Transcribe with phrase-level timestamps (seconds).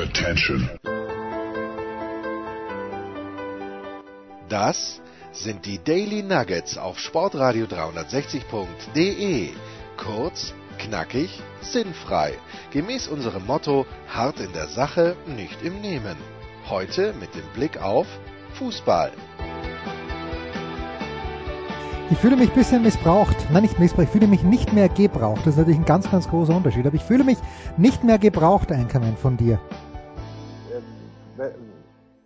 [0.00, 0.70] Attention.
[4.48, 9.50] Das sind die Daily Nuggets auf Sportradio 360.de.
[9.98, 12.32] Kurz, knackig, sinnfrei.
[12.70, 16.16] Gemäß unserem Motto: hart in der Sache, nicht im Nehmen.
[16.70, 18.06] Heute mit dem Blick auf
[18.54, 19.12] Fußball.
[22.10, 23.36] Ich fühle mich ein bisschen missbraucht.
[23.52, 24.06] Nein, nicht missbraucht.
[24.06, 25.42] Ich fühle mich nicht mehr gebraucht.
[25.44, 26.86] Das ist natürlich ein ganz, ganz großer Unterschied.
[26.86, 27.38] Aber ich fühle mich
[27.76, 29.60] nicht mehr gebraucht, Einkommen von dir.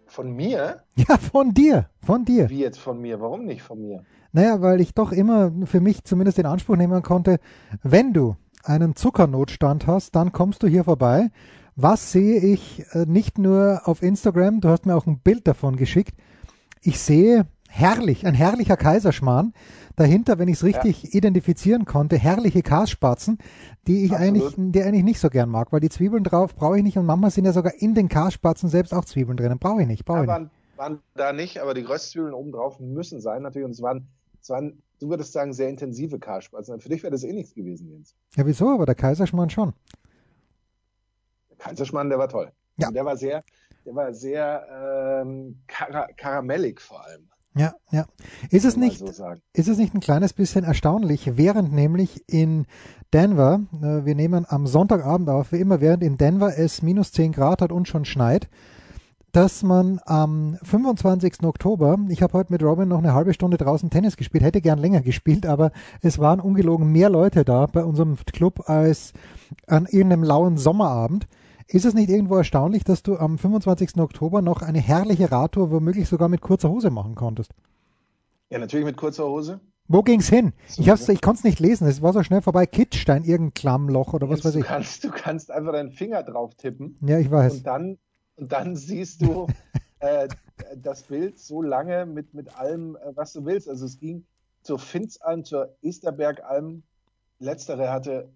[0.06, 0.82] Von mir?
[0.96, 1.88] Ja, von dir.
[2.00, 2.48] Von dir.
[2.48, 3.20] Wie jetzt von mir?
[3.20, 4.04] Warum nicht von mir?
[4.32, 7.38] Naja, weil ich doch immer für mich zumindest in Anspruch nehmen konnte,
[7.82, 11.30] wenn du einen Zuckernotstand hast, dann kommst du hier vorbei.
[11.76, 15.76] Was sehe ich äh, nicht nur auf Instagram, du hast mir auch ein Bild davon
[15.76, 16.14] geschickt.
[16.80, 19.52] Ich sehe herrlich, ein herrlicher Kaiserschmarrn.
[19.96, 21.10] Dahinter, wenn ich es richtig ja.
[21.12, 23.38] identifizieren konnte, herrliche Kasspatzen,
[23.86, 26.82] die ich eigentlich, die eigentlich nicht so gern mag, weil die Zwiebeln drauf brauche ich
[26.82, 29.58] nicht und manchmal sind ja sogar in den Kasspatzen selbst auch Zwiebeln drinnen.
[29.58, 33.20] Brauche ich nicht, brauche ich waren, Waren da nicht, aber die Röstzwiebeln oben drauf müssen
[33.20, 34.08] sein natürlich und es waren,
[34.42, 36.80] es waren, du würdest sagen, sehr intensive Kasspatzen.
[36.80, 38.16] Für dich wäre das eh nichts gewesen, Jens.
[38.36, 38.70] Ja, wieso?
[38.70, 39.72] Aber der Kaiserschmarrn schon.
[41.50, 42.50] Der Kaiserschmarrn, der war toll.
[42.76, 42.88] Ja.
[42.88, 43.44] Also der war sehr,
[43.86, 47.28] der war sehr ähm, kar karamellig vor allem.
[47.56, 48.06] Ja, ja.
[48.50, 52.66] Ist es nicht, so ist es nicht ein kleines bisschen erstaunlich, während nämlich in
[53.12, 57.30] Denver, äh, wir nehmen am Sonntagabend auf, wie immer, während in Denver es minus 10
[57.30, 58.48] Grad hat und schon schneit,
[59.30, 61.44] dass man am 25.
[61.44, 64.78] Oktober, ich habe heute mit Robin noch eine halbe Stunde draußen Tennis gespielt, hätte gern
[64.78, 65.70] länger gespielt, aber
[66.02, 69.12] es waren ungelogen mehr Leute da bei unserem Club als
[69.66, 71.26] an irgendeinem lauen Sommerabend.
[71.66, 73.96] Ist es nicht irgendwo erstaunlich, dass du am 25.
[73.98, 77.52] Oktober noch eine herrliche Radtour womöglich sogar mit kurzer Hose machen konntest?
[78.50, 79.60] Ja, natürlich mit kurzer Hose.
[79.86, 80.52] Wo ging's hin?
[80.66, 81.86] So, ich, hab's, ich konnte es nicht lesen.
[81.86, 82.66] Es war so schnell vorbei.
[82.66, 84.64] Kitzstein, irgendein Klammloch oder was weiß du ich.
[84.64, 86.96] Kannst, du kannst einfach deinen Finger drauf tippen.
[87.02, 87.56] Ja, ich weiß.
[87.56, 87.98] Und dann,
[88.36, 89.46] und dann siehst du
[89.98, 90.28] äh,
[90.76, 93.68] das Bild so lange mit, mit allem, äh, was du willst.
[93.68, 94.24] Also es ging
[94.62, 96.82] zur Finzalm, zur Esterbergalm.
[97.38, 98.30] Letztere hatte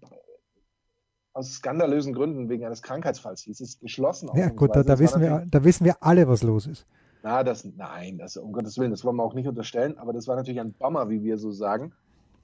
[1.39, 4.29] aus skandalösen Gründen wegen eines Krankheitsfalls hieß es geschlossen.
[4.35, 6.85] Ja gut, da, da wissen wir, da wissen wir alle, was los ist.
[7.23, 10.27] Na, das, nein, das, um Gottes Willen, das wollen wir auch nicht unterstellen, aber das
[10.27, 11.93] war natürlich ein Bummer, wie wir so sagen,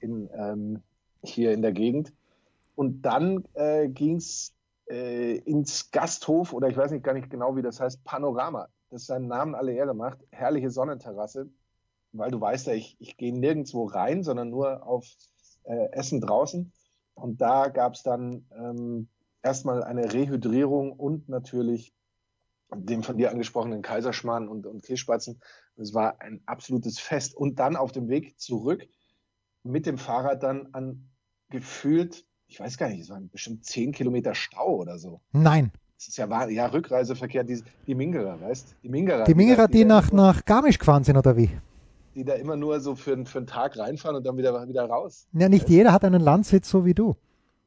[0.00, 0.82] in, ähm,
[1.22, 2.12] hier in der Gegend.
[2.74, 4.54] Und dann äh, ging es
[4.90, 8.68] äh, ins Gasthof, oder ich weiß nicht gar nicht genau, wie das heißt, Panorama.
[8.90, 10.18] Das seinen Namen alle Ehre macht.
[10.30, 11.48] Herrliche Sonnenterrasse,
[12.12, 15.06] weil du weißt ja, ich, ich gehe nirgendwo rein, sondern nur auf
[15.64, 16.72] äh, Essen draußen.
[17.16, 19.08] Und da gab es dann ähm,
[19.42, 21.92] erstmal eine Rehydrierung und natürlich
[22.74, 25.40] dem von dir angesprochenen Kaiserschmarrn und, und Kässpatzen.
[25.76, 27.34] Es war ein absolutes Fest.
[27.34, 28.86] Und dann auf dem Weg zurück
[29.62, 31.08] mit dem Fahrrad dann an
[31.50, 35.20] gefühlt, ich weiß gar nicht, es waren bestimmt zehn Kilometer Stau oder so.
[35.32, 35.72] Nein.
[35.96, 39.24] Das ist ja, ja Rückreiseverkehr, die, die Mingerer, weißt Die Mingerer.
[39.24, 41.50] Die Mingerer, die, die, die nach, nach Garmisch gefahren sind, oder wie?
[42.16, 45.28] Die da immer nur so für, für einen Tag reinfahren und dann wieder, wieder raus.
[45.32, 47.14] Ja, nicht jeder hat einen Landsitz so wie du.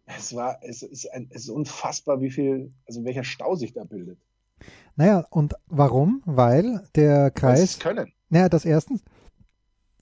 [0.05, 3.83] Es war, es ist, ein, es ist unfassbar, wie viel, also welcher Stau sich da
[3.83, 4.17] bildet.
[4.95, 6.23] Naja, und warum?
[6.25, 7.59] Weil der Kreis.
[7.61, 8.11] Das können.
[8.29, 9.03] Naja, das erstens.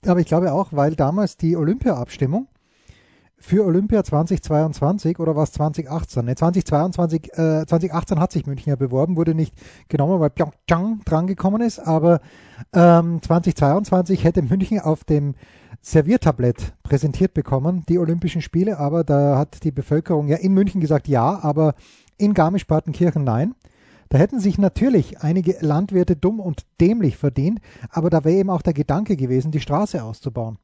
[0.06, 2.48] Aber ich glaube auch, weil damals die Olympia-Abstimmung
[3.40, 6.24] für Olympia 2022 oder was 2018?
[6.24, 9.54] Ne, 2022, äh, 2018 hat sich München ja beworben, wurde nicht
[9.88, 12.20] genommen, weil Pyeongchang drangekommen ist, aber
[12.72, 15.34] ähm, 2022 hätte München auf dem
[15.80, 21.06] Serviertablett präsentiert bekommen, die Olympischen Spiele, aber da hat die Bevölkerung ja in München gesagt
[21.06, 21.74] ja, aber
[22.16, 23.54] in Garmisch-Partenkirchen nein.
[24.08, 27.60] Da hätten sich natürlich einige Landwirte dumm und dämlich verdient,
[27.90, 30.58] aber da wäre eben auch der Gedanke gewesen, die Straße auszubauen.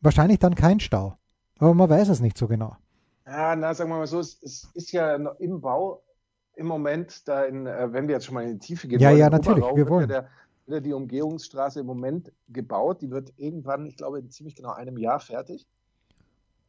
[0.00, 1.19] Wahrscheinlich dann kein Stau.
[1.60, 2.76] Aber man weiß es nicht so genau.
[3.26, 6.02] Ja, na, sagen wir mal so, es, es ist ja im Bau
[6.56, 9.12] im Moment, da in, äh, wenn wir jetzt schon mal in die Tiefe gehen, ja,
[9.12, 10.10] ja, natürlich, wir wollen.
[10.10, 10.26] Ja
[10.70, 13.02] der, die Umgehungsstraße im Moment gebaut.
[13.02, 15.66] Die wird irgendwann, ich glaube, in ziemlich genau einem Jahr fertig.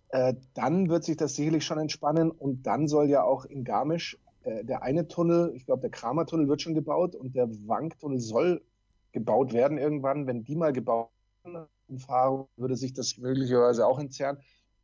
[0.09, 4.17] Äh, dann wird sich das sicherlich schon entspannen und dann soll ja auch in Garmisch
[4.43, 8.61] äh, der eine Tunnel, ich glaube, der Kramer-Tunnel wird schon gebaut und der Wank-Tunnel soll
[9.13, 10.27] gebaut werden irgendwann.
[10.27, 11.09] Wenn die mal gebaut
[11.43, 11.67] werden,
[12.57, 14.37] würde sich das möglicherweise auch entzerren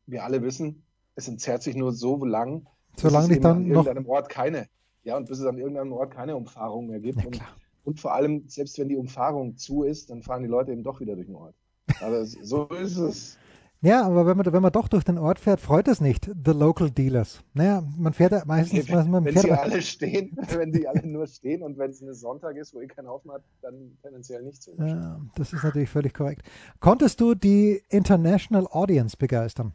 [0.07, 0.83] wir alle wissen,
[1.15, 2.65] es entzerrt sich nur so lang,
[2.95, 4.67] solange es dann an noch irgendeinem Ort keine,
[5.03, 7.25] ja, und bis es an irgendeinem Ort keine Umfahrung mehr gibt.
[7.25, 7.41] Und,
[7.83, 10.99] und, vor allem, selbst wenn die Umfahrung zu ist, dann fahren die Leute eben doch
[10.99, 11.55] wieder durch den Ort.
[12.01, 13.37] Aber so ist es.
[13.81, 16.51] Ja, aber wenn man, wenn man doch durch den Ort fährt, freut es nicht, the
[16.51, 17.43] local dealers.
[17.53, 18.89] Naja, man fährt ja meistens...
[18.89, 22.01] Wenn, man wenn fährt sie alle stehen, wenn die alle nur stehen und wenn es
[22.01, 24.73] ein Sonntag ist, wo ihr keinen Haufen hat, dann tendenziell nicht so.
[24.79, 26.41] Ja, das ist natürlich völlig korrekt.
[26.79, 29.73] Konntest du die International Audience begeistern?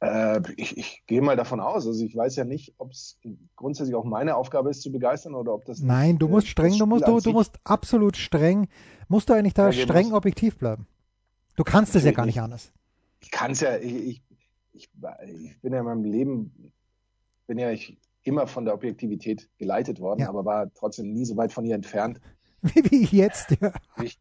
[0.00, 1.86] Äh, ich, ich gehe mal davon aus.
[1.86, 3.18] Also ich weiß ja nicht, ob es
[3.54, 5.80] grundsätzlich auch meine Aufgabe ist zu begeistern oder ob das.
[5.80, 8.68] Nein, du musst streng, du musst, du, du musst absolut streng,
[9.08, 10.86] musst du eigentlich da ja, streng objektiv bleiben.
[11.56, 12.72] Du kannst es ja gar nicht anders.
[13.20, 14.22] Ich kann es ja, ich, ich,
[14.72, 14.90] ich,
[15.62, 16.72] bin ja in meinem Leben,
[17.46, 20.28] bin ja ich immer von der Objektivität geleitet worden, ja.
[20.28, 22.20] aber war trotzdem nie so weit von ihr entfernt.
[22.62, 23.72] Wie jetzt, ja.
[24.02, 24.18] Ich,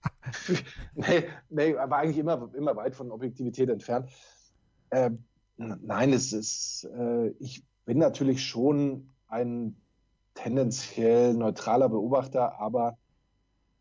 [0.95, 4.09] nee, nee, war eigentlich immer, immer weit von Objektivität entfernt.
[4.91, 5.11] Äh,
[5.57, 9.75] nein, es ist, äh, ich bin natürlich schon ein
[10.33, 12.97] tendenziell neutraler Beobachter, aber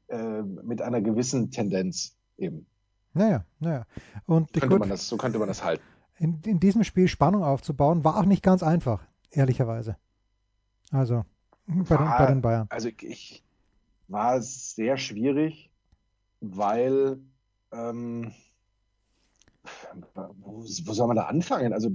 [0.09, 2.67] äh, mit einer gewissen Tendenz eben.
[3.13, 3.87] Naja, naja.
[4.27, 5.83] Und könnte gut, man das, so könnte man das halten.
[6.19, 9.97] In, in diesem Spiel Spannung aufzubauen, war auch nicht ganz einfach, ehrlicherweise.
[10.91, 11.25] Also,
[11.67, 12.67] bei, war, den, bei den Bayern.
[12.71, 13.45] Also ich,
[14.09, 15.71] war sehr schwierig,
[16.41, 17.19] weil
[17.73, 18.33] ähm,
[20.15, 21.73] wo, wo, soll man da anfangen?
[21.73, 21.91] Also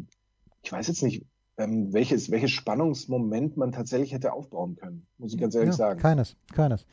[0.61, 1.25] ich weiß jetzt nicht,
[1.57, 5.99] ähm, welches, welches Spannungsmoment man tatsächlich hätte aufbauen können, muss ich ganz ehrlich ja, sagen.
[5.99, 6.85] Keines, keines.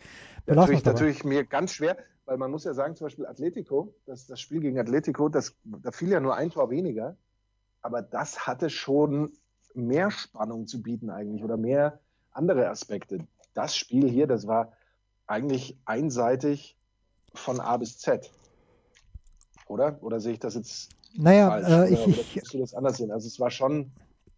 [0.47, 4.41] natürlich, natürlich mir ganz schwer, weil man muss ja sagen, zum Beispiel Atletico, das, das
[4.41, 7.17] Spiel gegen Atletico, das, da fiel ja nur ein Tor weniger,
[7.83, 9.33] aber das hatte schon
[9.75, 12.01] mehr Spannung zu bieten eigentlich oder mehr
[12.33, 13.19] andere Aspekte.
[13.55, 14.73] Das Spiel hier, das war
[15.27, 16.77] eigentlich einseitig
[17.35, 18.31] von A bis Z.
[19.67, 19.99] Oder?
[20.03, 21.69] Oder sehe ich das jetzt naja, falsch?
[21.69, 23.11] Äh, ich, oder, oder du das anders sehen?
[23.11, 23.91] Also es war schon.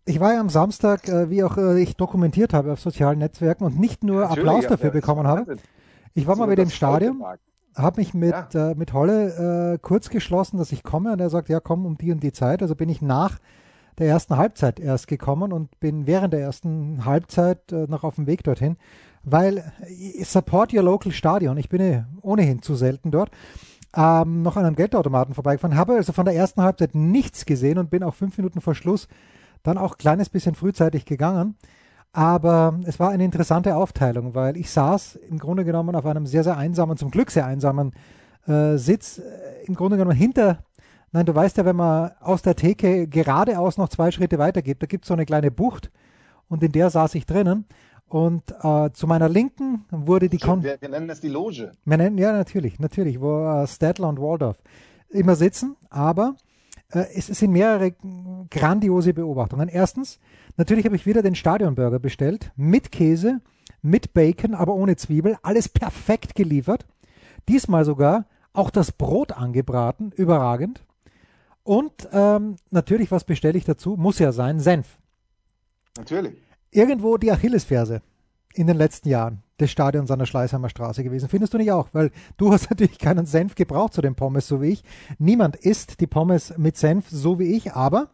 [0.05, 3.65] Ich war ja am Samstag, äh, wie auch äh, ich dokumentiert habe auf sozialen Netzwerken
[3.65, 5.57] und nicht nur Natürlich, Applaus dafür ja, bekommen habe.
[6.15, 7.23] Ich war mal mit dem Stadion,
[7.75, 8.71] habe mich mit, ja.
[8.71, 11.99] äh, mit Holle äh, kurz geschlossen, dass ich komme und er sagt, ja komm um
[11.99, 12.63] die und die Zeit.
[12.63, 13.39] Also bin ich nach
[13.99, 18.27] der ersten Halbzeit erst gekommen und bin während der ersten Halbzeit äh, noch auf dem
[18.27, 18.79] Weg dorthin
[19.31, 21.57] weil äh, support your local Stadion.
[21.57, 23.31] Ich bin ohnehin zu selten dort.
[23.96, 27.90] Ähm, noch an einem Geldautomaten vorbeigefahren, habe also von der ersten Halbzeit nichts gesehen und
[27.90, 29.08] bin auch fünf Minuten vor Schluss
[29.62, 31.56] dann auch ein kleines bisschen frühzeitig gegangen.
[32.12, 36.44] Aber es war eine interessante Aufteilung, weil ich saß im Grunde genommen auf einem sehr,
[36.44, 37.93] sehr einsamen, zum Glück sehr einsamen
[38.46, 39.23] äh, Sitz, äh,
[39.67, 40.64] im Grunde genommen hinter,
[41.12, 44.87] nein, du weißt ja, wenn man aus der Theke geradeaus noch zwei Schritte weitergeht, da
[44.87, 45.91] gibt es so eine kleine Bucht
[46.49, 47.67] und in der saß ich drinnen.
[48.08, 51.72] Und äh, zu meiner Linken wurde die Kon wir, wir, nennen das die Loge.
[51.84, 54.56] Wir nennen, ja, natürlich, natürlich, wo äh, Stadler und Waldorf
[55.10, 56.37] immer sitzen, aber
[56.90, 57.94] äh, es sind mehrere
[58.50, 59.69] grandiose Beobachtungen.
[59.69, 60.19] Erstens,
[60.56, 63.40] natürlich habe ich wieder den Stadionburger bestellt, mit Käse,
[63.82, 66.87] mit Bacon, aber ohne Zwiebel, alles perfekt geliefert.
[67.46, 68.25] Diesmal sogar
[68.55, 70.82] auch das Brot angebraten, überragend.
[71.62, 73.96] Und ähm, natürlich, was bestelle ich dazu?
[73.99, 74.99] Muss ja sein, Senf.
[75.99, 78.03] Natürlich irgendwo die Achillesferse
[78.55, 81.29] in den letzten Jahren des Stadions an der Schleißheimer Straße gewesen.
[81.29, 81.88] Findest du nicht auch?
[81.93, 84.85] Weil du hast natürlich keinen Senf gebraucht zu den Pommes, so wie ich.
[85.19, 88.09] Niemand isst die Pommes mit Senf, so wie ich, aber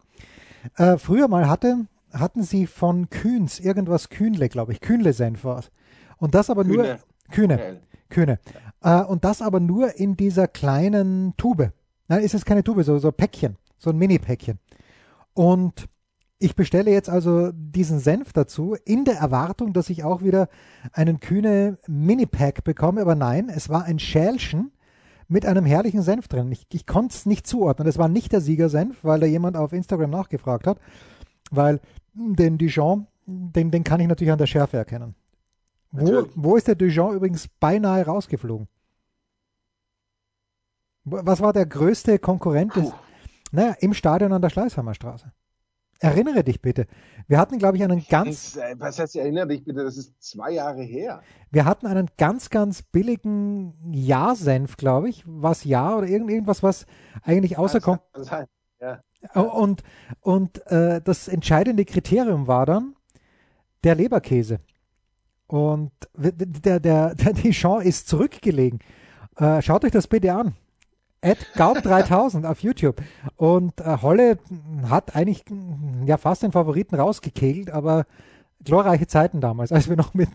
[0.77, 4.81] äh, früher mal hatte, hatten sie von Kühns irgendwas Kühnle, glaube ich.
[4.81, 5.71] Kühnle-Senf war es.
[6.19, 6.77] Und das aber Kühne.
[6.77, 6.99] nur
[7.31, 7.81] Kühne.
[8.09, 8.39] Kühne.
[8.83, 11.73] Äh, und das aber nur in dieser kleinen Tube.
[12.09, 14.59] Nein, ist es keine Tube, so, so Päckchen, so ein Mini-Päckchen.
[15.33, 15.89] Und
[16.39, 20.49] ich bestelle jetzt also diesen Senf dazu, in der Erwartung, dass ich auch wieder
[20.93, 23.01] einen kühne Mini-Pack bekomme.
[23.01, 24.73] Aber nein, es war ein Schälchen
[25.29, 26.51] mit einem herrlichen Senf drin.
[26.53, 27.89] Ich, ich konnte es nicht zuordnen.
[27.89, 30.79] Es war nicht der Siegersenf, weil da jemand auf Instagram nachgefragt hat.
[31.51, 31.81] Weil
[32.15, 35.15] den Dijon, den, den kann ich natürlich an der Schärfe erkennen.
[35.93, 38.69] Wo, wo ist der Dijon übrigens beinahe rausgeflogen?
[41.05, 42.91] Was war der größte Konkurrent des,
[43.53, 45.33] naja, im Stadion an der Schleißheimer Straße?
[46.01, 46.87] Erinnere dich bitte.
[47.29, 48.57] Wir hatten, glaube ich, einen ganz.
[48.57, 49.85] Äh, was heißt, erinnere dich bitte?
[49.85, 51.23] Das ist zwei Jahre her.
[51.51, 55.25] Wir hatten einen ganz, ganz billigen Ja-Senf, glaube ich.
[55.27, 56.87] Was Ja oder irgend, irgendwas, was
[57.23, 57.81] eigentlich außer.
[58.81, 59.41] Ja.
[59.41, 59.83] Und,
[60.21, 62.95] und äh, das entscheidende Kriterium war dann
[63.85, 64.61] der Leberkäse.
[65.47, 68.81] Und der, der, der Dijon ist zurückgelegen.
[69.37, 70.55] Äh, schaut euch das bitte an.
[71.25, 73.03] Gaub3000 auf YouTube.
[73.37, 74.39] Und äh, Holle
[74.89, 75.45] hat eigentlich
[76.07, 78.05] ja fast den Favoriten rausgekegelt, aber
[78.65, 80.29] glorreiche Zeiten damals, als wir noch mit,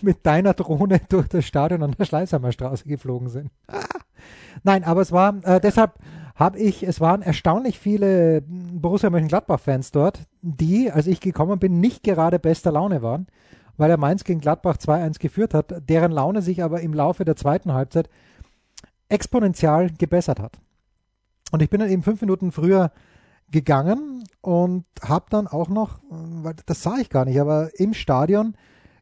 [0.00, 3.50] mit deiner Drohne durch das Stadion an der Schleißheimer Straße geflogen sind.
[4.62, 5.94] Nein, aber es war, äh, deshalb
[6.34, 12.02] habe ich, es waren erstaunlich viele Borussia Mönchengladbach-Fans dort, die, als ich gekommen bin, nicht
[12.02, 13.26] gerade bester Laune waren,
[13.76, 17.36] weil er Mainz gegen Gladbach 2-1 geführt hat, deren Laune sich aber im Laufe der
[17.36, 18.08] zweiten Halbzeit
[19.08, 20.58] exponentiell gebessert hat.
[21.52, 22.90] Und ich bin dann eben fünf Minuten früher
[23.50, 28.56] gegangen und habe dann auch noch, weil das sah ich gar nicht, aber im Stadion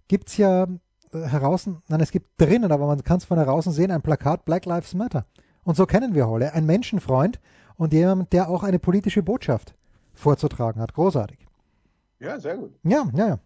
[0.09, 3.73] gibt es ja äh, heraus, nein, es gibt drinnen, aber man kann es von draußen
[3.73, 5.25] sehen, ein Plakat Black Lives Matter.
[5.64, 7.40] Und so kennen wir Holle, ein Menschenfreund
[7.76, 9.75] und jemand, der auch eine politische Botschaft
[10.12, 10.92] vorzutragen hat.
[10.92, 11.47] Großartig.
[12.18, 12.73] Ja, sehr gut.
[12.85, 13.38] Ja, ja, ja.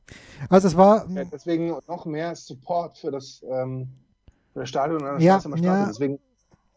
[0.50, 1.08] Also es war.
[1.10, 3.88] Ja, deswegen noch mehr Support für das, ähm,
[4.52, 5.62] für das Stadion an der Ja, Stadion.
[5.62, 5.86] ja.
[5.86, 6.18] Deswegen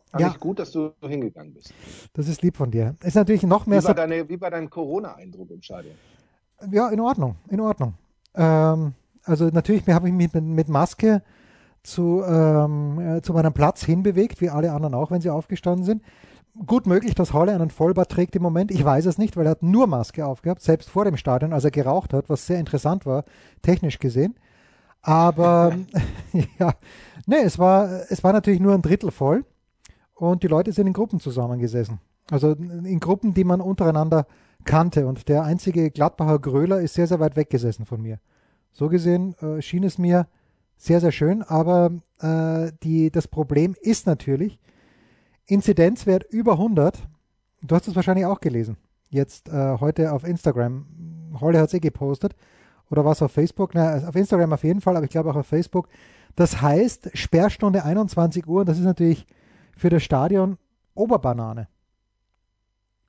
[0.09, 0.27] fand Ja.
[0.29, 1.73] ich gut, dass du hingegangen bist.
[2.13, 2.95] Das ist lieb von dir.
[3.03, 5.95] Ist natürlich noch mehr Wie war, deine, wie war dein Corona-Eindruck im Stadion?
[6.71, 7.93] Ja, in Ordnung, in Ordnung.
[8.35, 11.21] Ähm, also natürlich habe ich mich mit, mit Maske
[11.83, 16.03] zu, ähm, äh, zu meinem Platz hinbewegt, wie alle anderen auch, wenn sie aufgestanden sind.
[16.65, 18.71] Gut möglich, dass Holle einen Vollbart trägt im Moment.
[18.71, 21.63] Ich weiß es nicht, weil er hat nur Maske aufgehabt, selbst vor dem Stadion, als
[21.63, 23.23] er geraucht hat, was sehr interessant war,
[23.61, 24.35] technisch gesehen.
[25.01, 25.77] Aber
[26.59, 26.73] ja,
[27.27, 29.45] nee, es war, es war natürlich nur ein Drittel voll
[30.19, 31.99] und die Leute sind in Gruppen zusammengesessen.
[32.29, 34.27] Also in Gruppen, die man untereinander
[34.65, 35.07] kannte.
[35.07, 38.19] Und der einzige Gladbacher Gröler ist sehr, sehr weit weggesessen von mir.
[38.73, 40.27] So gesehen äh, schien es mir
[40.77, 41.41] sehr, sehr schön.
[41.41, 44.59] Aber äh, die, das Problem ist natürlich,
[45.45, 46.99] Inzidenzwert über 100.
[47.61, 48.77] Du hast es wahrscheinlich auch gelesen.
[49.09, 50.85] Jetzt äh, heute auf Instagram.
[51.39, 52.35] Holle hat es eh gepostet.
[52.91, 53.71] Oder was auf Facebook?
[53.73, 55.87] Na, auf Instagram auf jeden Fall, aber ich glaube auch auf Facebook.
[56.35, 58.61] Das heißt, Sperrstunde 21 Uhr.
[58.61, 59.25] Und das ist natürlich
[59.79, 60.57] für das Stadion
[60.93, 61.67] Oberbanane.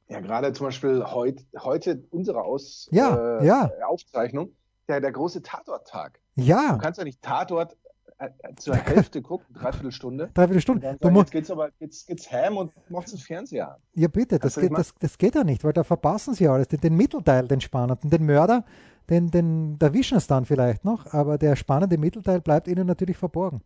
[0.08, 3.70] Ja, gerade zum Beispiel heut, heute unsere Aus, Ja, äh, ja.
[3.86, 4.50] Aufzeichnung,
[4.88, 6.18] der, der große Tatort-Tag.
[6.34, 7.76] Ja, Du kannst ja nicht Tatort
[8.18, 10.30] äh, äh, zur Hälfte gucken, dreiviertel Stunde.
[10.34, 10.86] dreiviertel Und Stunde.
[10.86, 13.80] dann Du sagen, jetzt geht's aber, jetzt geht's ham und machst den Fernseher an.
[13.94, 16.68] Ja, bitte, das ich geht, das, das geht ja nicht, weil da verpassen sie alles.
[16.68, 18.64] Den, den Mittelteil, den spannenden, den Mörder,
[19.08, 23.60] den, den erwischen es dann vielleicht noch, aber der spannende Mittelteil bleibt ihnen natürlich verborgen.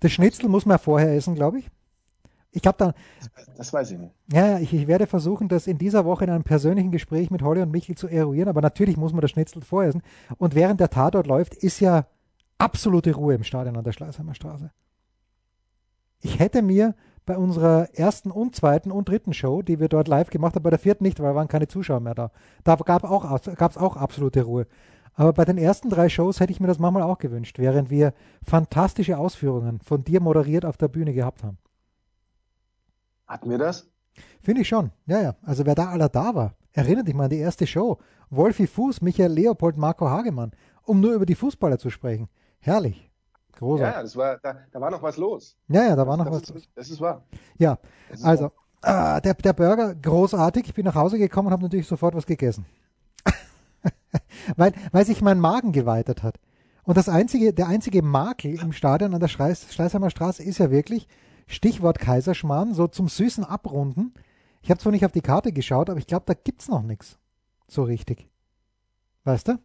[0.00, 1.70] Das Schnitzel muss man vorher essen, glaube ich.
[2.56, 2.92] Ich habe dann,
[3.56, 4.14] Das weiß ich nicht.
[4.32, 7.60] ja, ich, ich werde versuchen, das in dieser Woche in einem persönlichen Gespräch mit Holly
[7.60, 10.02] und Michel zu eruieren, aber natürlich muss man das Schnitzel vorher essen.
[10.38, 12.06] Und während der Tatort läuft, ist ja
[12.56, 14.70] absolute Ruhe im Stadion an der Schleißheimer Straße.
[16.22, 16.94] Ich hätte mir
[17.26, 20.70] bei unserer ersten und zweiten und dritten Show, die wir dort live gemacht haben, bei
[20.70, 22.30] der vierten nicht, weil da waren keine Zuschauer mehr da.
[22.64, 24.66] Da gab es auch, gab's auch absolute Ruhe.
[25.12, 28.12] Aber bei den ersten drei Shows hätte ich mir das manchmal auch gewünscht, während wir
[28.42, 31.58] fantastische Ausführungen von dir moderiert auf der Bühne gehabt haben.
[33.26, 33.88] Hatten wir das?
[34.42, 34.90] Finde ich schon.
[35.06, 35.34] Ja, ja.
[35.42, 37.98] Also wer da aller da war, erinnert dich mal an die erste Show.
[38.30, 40.52] Wolfi Fuß, Michael Leopold, Marco Hagemann,
[40.82, 42.28] um nur über die Fußballer zu sprechen.
[42.60, 43.10] Herrlich.
[43.52, 43.96] Großartig.
[43.96, 45.56] ja, das war, da, da war noch was los.
[45.68, 46.50] Ja, ja, da war noch das was.
[46.50, 47.24] Ist, das ist wahr.
[47.58, 47.78] Ja,
[48.10, 48.52] ist also
[48.82, 50.66] äh, der, der Burger, großartig.
[50.66, 52.66] Ich bin nach Hause gekommen und habe natürlich sofort was gegessen.
[54.56, 56.38] weil, weil sich mein Magen geweitet hat.
[56.84, 60.70] Und das einzige, der einzige Makel im Stadion an der Schleiß, Schleißheimer Straße ist ja
[60.70, 61.08] wirklich,
[61.46, 64.12] Stichwort Kaiserschmarrn, so zum süßen Abrunden.
[64.62, 67.18] Ich habe zwar nicht auf die Karte geschaut, aber ich glaube, da gibt's noch nichts.
[67.68, 68.28] So richtig.
[69.24, 69.58] Weißt du?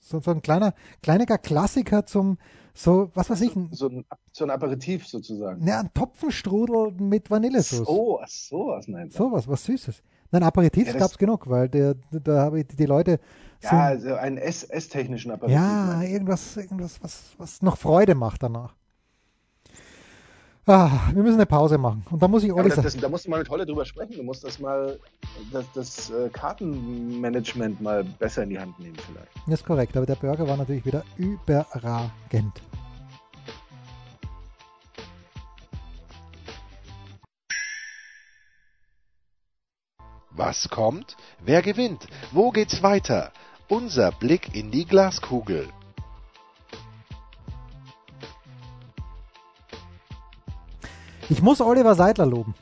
[0.00, 2.36] So, so ein kleiner, kleiniger Klassiker zum,
[2.74, 5.64] so, was weiß ich, So ein, so ein Aperitif sozusagen.
[5.64, 7.84] ne, ein Topfenstrudel mit Vanillesoße.
[7.84, 9.22] So, ach so, was meinst du?
[9.24, 10.02] Sowas, was Süßes.
[10.30, 13.18] Nein, Aperitifs Ja, das- gab's genug, weil der, da habe ich die Leute
[13.60, 15.56] sind, Ja, also einen ess- esstechnischen Aperitif.
[15.56, 18.74] ja, irgendwas, irgendwas, was, was noch Freude macht danach.
[20.66, 22.06] Ah, wir müssen eine Pause machen.
[22.10, 23.84] Und da muss ich Olli das, sagen, das, da musst du mal mit Holle drüber
[23.84, 24.16] sprechen.
[24.16, 24.98] Du musst das mal,
[25.52, 29.28] das, das äh, Kartenmanagement mal besser in die Hand nehmen vielleicht.
[29.46, 32.62] das ist korrekt, aber der Burger war natürlich wieder überragend.
[40.30, 41.16] Was kommt?
[41.44, 42.06] Wer gewinnt?
[42.32, 43.32] Wo geht's weiter?
[43.68, 45.68] Unser Blick in die Glaskugel.
[51.30, 52.54] Ich muss Oliver Seidler loben.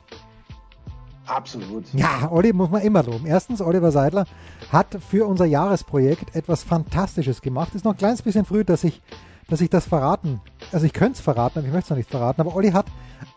[1.25, 1.85] Absolut.
[1.93, 3.25] Ja, Olli muss man immer loben.
[3.25, 4.25] Erstens, Oliver Seidler
[4.71, 7.73] hat für unser Jahresprojekt etwas Fantastisches gemacht.
[7.75, 9.01] Ist noch ein kleines bisschen früh, dass ich,
[9.49, 10.41] dass ich das verraten.
[10.71, 12.41] Also ich könnte es verraten, aber ich möchte es noch nicht verraten.
[12.41, 12.87] Aber Olli hat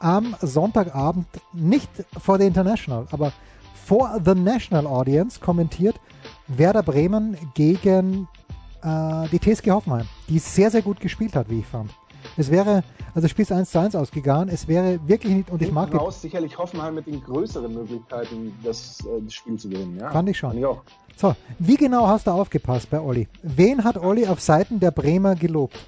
[0.00, 3.32] am Sonntagabend nicht vor der International, aber
[3.84, 6.00] vor the National Audience kommentiert
[6.48, 8.26] Werder Bremen gegen
[8.82, 11.92] äh, die TSG Hoffenheim, die sehr, sehr gut gespielt hat, wie ich fand.
[12.36, 12.82] Es wäre,
[13.14, 14.50] also Spiel ist 1 zu 1 ausgegangen.
[14.50, 18.52] Es wäre wirklich nicht, und ich mag die, raus sicherlich Hoffenheim mit den größeren Möglichkeiten,
[18.62, 19.98] das, äh, das Spiel zu gewinnen.
[19.98, 20.10] Ja?
[20.10, 20.50] Fand ich schon.
[20.50, 20.82] Fand ich auch.
[21.16, 23.26] So, wie genau hast du aufgepasst bei Olli?
[23.42, 25.78] Wen hat Olli auf Seiten der Bremer gelobt?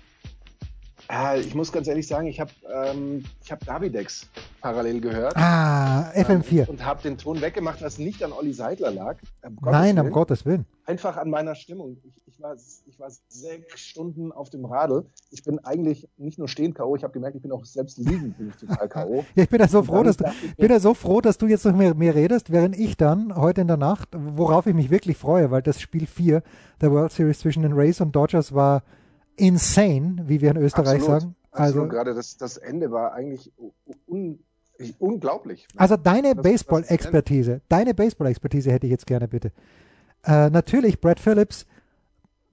[1.11, 4.29] Äh, ich muss ganz ehrlich sagen, ich habe ähm, ich hab Davidex
[4.61, 5.37] parallel gehört.
[5.37, 6.69] Ah, FM4.
[6.69, 9.17] Und habe den Ton weggemacht, was nicht an Olli Seidler lag.
[9.43, 10.13] Um Nein, um Willen.
[10.13, 10.67] Gottes Willen.
[10.85, 11.97] Einfach an meiner Stimmung.
[12.05, 15.07] Ich, ich, war, ich war sechs Stunden auf dem Radl.
[15.31, 18.37] Ich bin eigentlich nicht nur stehend K.O., ich habe gemerkt, ich bin auch selbst liegend
[18.37, 19.25] bin ich total K.O.
[19.35, 20.25] Ja, ich bin ja so froh, dass du,
[20.57, 23.63] bin ja so froh, dass du jetzt noch mehr, mehr redest, während ich dann heute
[23.63, 26.43] in der Nacht, worauf ich mich wirklich freue, weil das Spiel 4
[26.81, 28.83] der World Series zwischen den Rays und Dodgers war
[29.39, 31.21] insane, wie wir in Österreich Absolut.
[31.23, 31.35] sagen.
[31.51, 33.53] Also Also, gerade das, das Ende war eigentlich
[34.07, 34.39] un,
[34.99, 35.67] unglaublich.
[35.77, 39.53] also deine Baseball-Expertise, deine Baseball-Expertise hätte ich jetzt gerne bitte.
[40.25, 41.67] Äh, natürlich, Brad Phillips,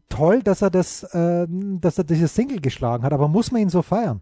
[0.10, 3.70] toll, dass er das, äh, dass er dieses Single geschlagen hat, aber muss man ihn
[3.70, 4.22] so feiern?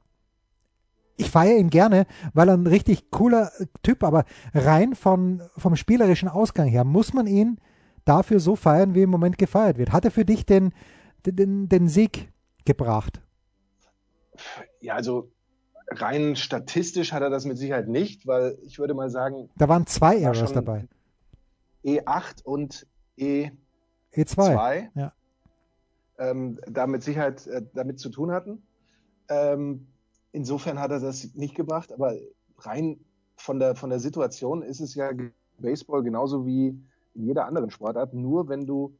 [1.15, 3.51] Ich feiere ihn gerne, weil er ein richtig cooler
[3.83, 7.59] Typ, aber rein von, vom spielerischen Ausgang her muss man ihn
[8.03, 9.91] dafür so feiern, wie im Moment gefeiert wird.
[9.91, 10.73] Hat er für dich den,
[11.25, 12.32] den, den Sieg
[12.65, 13.21] gebracht?
[14.81, 15.31] Ja, also
[15.89, 19.49] rein statistisch hat er das mit Sicherheit nicht, weil ich würde mal sagen.
[19.57, 20.87] Da waren zwei Errors dabei.
[21.83, 22.87] E8 und
[23.19, 23.51] E2,
[24.13, 25.13] E2 ja.
[26.17, 28.63] ähm, da mit Sicherheit äh, damit zu tun hatten.
[29.29, 29.87] Ähm,
[30.31, 32.15] insofern hat er das nicht gebracht, aber
[32.59, 32.99] rein
[33.35, 35.11] von der, von der Situation ist es ja
[35.57, 36.67] Baseball genauso wie
[37.13, 38.13] in jeder anderen Sportart.
[38.13, 38.97] Nur wenn du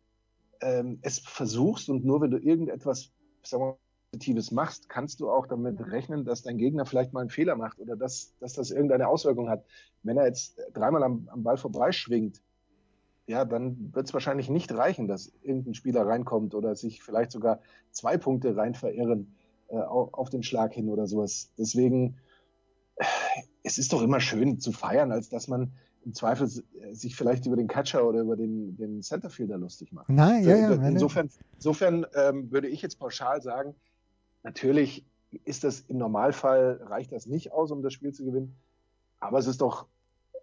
[0.62, 3.12] ähm, es versuchst und nur wenn du irgendetwas,
[3.46, 3.78] sagen wir
[4.14, 7.80] Positives machst, kannst du auch damit rechnen, dass dein Gegner vielleicht mal einen Fehler macht
[7.80, 9.66] oder dass, dass das irgendeine Auswirkung hat.
[10.04, 12.40] Wenn er jetzt dreimal am, am Ball vorbeischwingt,
[13.26, 17.60] ja, dann wird es wahrscheinlich nicht reichen, dass irgendein Spieler reinkommt oder sich vielleicht sogar
[17.92, 19.34] zwei Punkte rein verirren
[19.70, 21.52] äh, auf den Schlag hin oder sowas.
[21.58, 22.18] Deswegen,
[23.64, 25.74] es ist doch immer schön zu feiern, als dass man
[26.06, 30.10] im Zweifel sich vielleicht über den Catcher oder über den, den Centerfielder lustig macht.
[30.10, 30.74] Nein, ja, ja.
[30.74, 33.74] Insofern, insofern ähm, würde ich jetzt pauschal sagen,
[34.44, 35.06] Natürlich
[35.46, 38.56] ist das im Normalfall, reicht das nicht aus, um das Spiel zu gewinnen.
[39.20, 39.88] Aber es ist doch,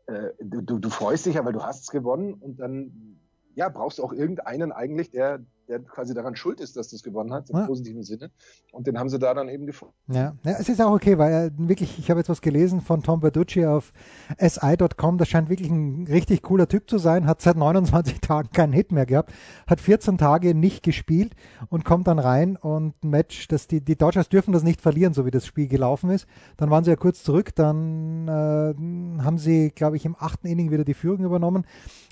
[0.06, 3.18] äh, du, du freust dich ja, weil du hast es gewonnen und dann
[3.54, 7.02] ja, brauchst du auch irgendeinen eigentlich, der, der quasi daran schuld ist, dass du es
[7.02, 7.66] gewonnen hast, im ja.
[7.66, 8.30] positiven Sinne.
[8.72, 9.94] Und den haben sie da dann eben gefunden.
[10.08, 13.02] Ja, ja es ist auch okay, weil er wirklich, ich habe jetzt was gelesen von
[13.02, 13.92] Tom Berducci auf
[14.38, 18.72] si.com, das scheint wirklich ein richtig cooler Typ zu sein, hat seit 29 Tagen keinen
[18.72, 19.32] Hit mehr gehabt,
[19.66, 21.34] hat 14 Tage nicht gespielt
[21.68, 25.14] und kommt dann rein und ein Match, dass die, die Dodgers dürfen das nicht verlieren,
[25.14, 26.26] so wie das Spiel gelaufen ist.
[26.56, 30.70] Dann waren sie ja kurz zurück, dann äh, haben sie, glaube ich, im achten Inning
[30.70, 31.64] wieder die Führung übernommen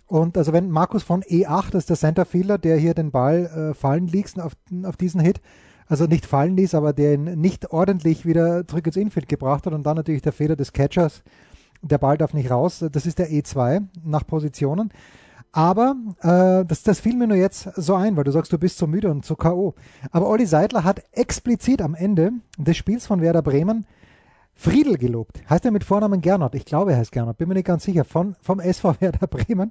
[0.08, 3.74] und also wenn Markus von E8, das ist der Centerfielder, der hier den Ball äh,
[3.74, 4.52] fallen ließ auf,
[4.84, 5.40] auf diesen Hit,
[5.86, 9.74] also nicht fallen ließ, aber der ihn nicht ordentlich wieder zurück ins Infield gebracht hat
[9.74, 11.22] und dann natürlich der Fehler des Catchers,
[11.82, 14.90] der Ball darf nicht raus, das ist der E2 nach Positionen.
[15.52, 18.78] Aber äh, das, das fiel mir nur jetzt so ein, weil du sagst, du bist
[18.78, 19.74] so müde und so K.O.
[20.10, 23.86] Aber Olli Seidler hat explizit am Ende des Spiels von Werder Bremen
[24.60, 25.40] Friedel gelobt.
[25.48, 26.56] Heißt er mit Vornamen Gernot?
[26.56, 27.38] Ich glaube, er heißt Gernot.
[27.38, 28.04] Bin mir nicht ganz sicher.
[28.04, 29.70] Von, vom SV Werder Bremen.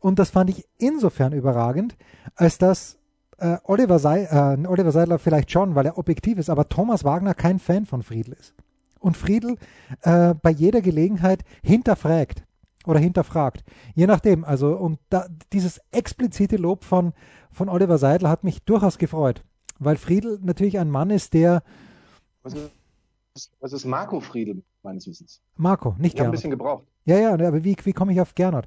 [0.00, 1.96] Und das fand ich insofern überragend,
[2.34, 2.98] als dass
[3.38, 7.32] äh, Oliver, Sei, äh, Oliver Seidler vielleicht schon, weil er objektiv ist, aber Thomas Wagner
[7.32, 8.54] kein Fan von Friedel ist.
[9.00, 9.56] Und Friedel
[10.02, 12.44] äh, bei jeder Gelegenheit hinterfragt
[12.86, 13.64] oder hinterfragt.
[13.94, 14.44] Je nachdem.
[14.44, 17.14] Also, und da, dieses explizite Lob von,
[17.50, 19.42] von Oliver Seidler hat mich durchaus gefreut,
[19.78, 21.62] weil Friedel natürlich ein Mann ist, der.
[22.42, 22.58] Also
[23.60, 25.42] was ist Marco Friedel, meines Wissens?
[25.56, 26.84] Marco, nicht ich habe ein bisschen gebraucht.
[27.04, 28.66] Ja, ja, aber wie, wie komme ich auf Gernot?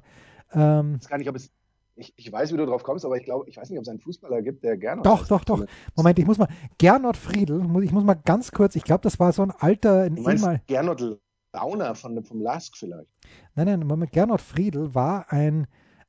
[0.52, 1.50] Ähm, ich weiß gar nicht, ob es.
[1.94, 3.88] Ich, ich weiß, wie du drauf kommst, aber ich glaube, ich weiß nicht, ob es
[3.88, 5.04] einen Fußballer gibt, der Gernot.
[5.04, 5.64] Doch, doch, doch.
[5.94, 6.48] Moment, ich muss mal.
[6.78, 10.02] Gernot Friedel, ich muss mal ganz kurz, ich glaube, das war so ein alter.
[10.02, 11.20] Ein du meinst ehemal, Gernot
[11.52, 13.08] Launer von, vom Lask vielleicht?
[13.54, 15.66] Nein, nein, Moment, Gernot Friedel war ein.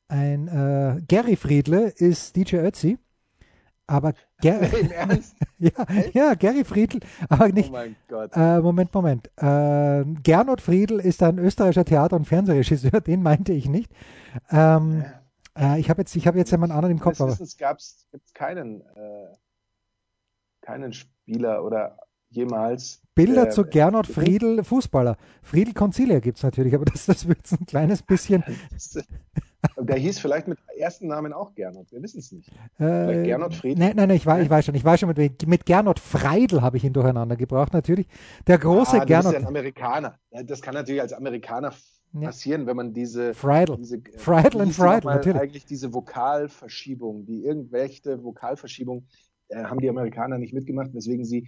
[0.07, 2.97] ein äh, Gary Friedle ist DJ Ötzi.
[3.87, 4.61] Aber Ger
[5.57, 5.71] ja,
[6.13, 7.69] ja, Gary Friedl, aber nicht.
[7.69, 8.31] Oh mein Gott.
[8.35, 9.27] Äh, Moment, Moment.
[9.37, 13.91] Äh, Gernot Friedl ist ein österreichischer Theater- und Fernsehregisseur, den meinte ich nicht.
[14.49, 15.05] Ähm,
[15.57, 17.19] äh, ich habe jetzt, ich habe jetzt jemand anderen im Kopf.
[17.19, 19.35] Aber gab es keinen, äh,
[20.61, 21.97] keinen Spieler oder
[22.35, 23.01] jemals.
[23.15, 25.17] Bilder zu Gernot Friedl, Fußballer.
[25.41, 28.43] Friedl Concilia gibt es natürlich, aber das, das wird ein kleines bisschen.
[29.77, 32.51] Der hieß vielleicht mit ersten Namen auch Gernot, wir wissen es nicht.
[32.79, 33.79] Äh, Gernot Friedl?
[33.79, 36.61] Nein, nein, nein, ich, weiß, ich weiß schon, ich weiß schon, mit, mit Gernot Freidl
[36.61, 38.07] habe ich ihn durcheinander gebracht, natürlich.
[38.45, 39.25] Der große ah, Gernot.
[39.25, 40.19] Das ist ja ein Amerikaner.
[40.45, 41.73] Das kann natürlich als Amerikaner
[42.21, 42.67] passieren, ja.
[42.67, 43.33] wenn man diese.
[43.33, 43.77] Freidl.
[43.77, 45.41] Diese, Freidl und Freidl, natürlich.
[45.41, 49.05] Eigentlich diese Vokalverschiebung, die irgendwelche Vokalverschiebung
[49.49, 51.47] äh, haben die Amerikaner nicht mitgemacht, weswegen sie äh,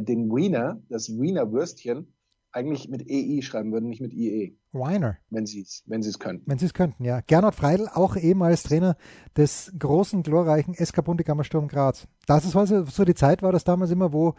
[0.00, 2.12] den Wiener, das Wiener Würstchen,
[2.52, 4.56] eigentlich mit EI schreiben würden, nicht mit IE.
[4.72, 5.16] Weiner.
[5.30, 6.50] Wenn sie es wenn könnten.
[6.50, 7.20] Wenn sie es könnten, ja.
[7.20, 8.96] Gernot Freidl, auch ehemals Trainer
[9.36, 12.08] des großen, glorreichen SK Bundegammer Sturm Graz.
[12.26, 14.34] Das ist also so die Zeit war das damals immer, wo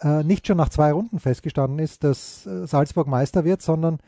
[0.00, 3.98] äh, nicht schon nach zwei Runden festgestanden ist, dass äh, Salzburg Meister wird, sondern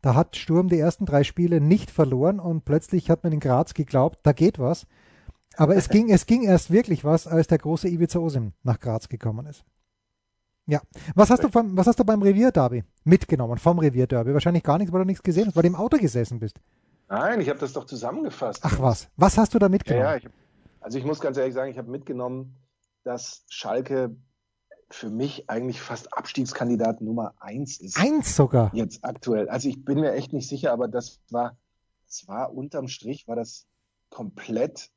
[0.00, 3.74] da hat Sturm die ersten drei Spiele nicht verloren und plötzlich hat man in Graz
[3.74, 4.86] geglaubt, da geht was.
[5.56, 9.08] Aber es ging, es ging erst wirklich was, als der große Ibiza Osim nach Graz
[9.08, 9.64] gekommen ist.
[10.68, 10.82] Ja.
[11.14, 14.34] Was hast, du vom, was hast du beim Revierderby mitgenommen, vom Revierderby?
[14.34, 16.60] Wahrscheinlich gar nichts, weil du nichts gesehen hast, weil du im Auto gesessen bist.
[17.08, 18.60] Nein, ich habe das doch zusammengefasst.
[18.62, 19.08] Ach was.
[19.16, 20.04] Was hast du da mitgenommen?
[20.04, 20.32] Ja, ja, ich hab,
[20.80, 22.54] also ich muss ganz ehrlich sagen, ich habe mitgenommen,
[23.02, 24.14] dass Schalke
[24.90, 27.98] für mich eigentlich fast Abstiegskandidat Nummer eins ist.
[27.98, 28.70] Eins sogar?
[28.74, 29.48] Jetzt aktuell.
[29.48, 31.56] Also ich bin mir echt nicht sicher, aber das war,
[32.06, 33.66] das war unterm Strich, war das
[34.10, 34.90] komplett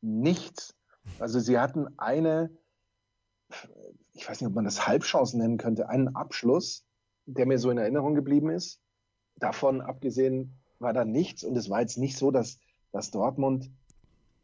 [0.00, 0.74] nichts.
[1.20, 2.50] Also sie hatten eine,
[4.16, 6.84] ich weiß nicht, ob man das Halbchance nennen könnte, einen Abschluss,
[7.26, 8.80] der mir so in Erinnerung geblieben ist.
[9.36, 12.58] Davon abgesehen war da nichts und es war jetzt nicht so, dass,
[12.92, 13.70] dass Dortmund